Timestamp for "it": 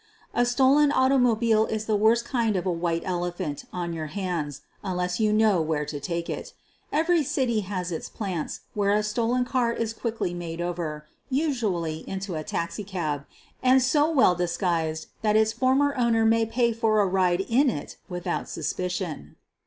6.27-6.53, 17.69-17.97